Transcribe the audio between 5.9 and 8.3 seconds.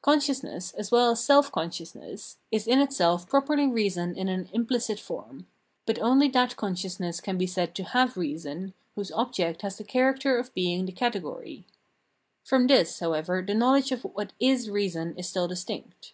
only that consciousness can be said to liave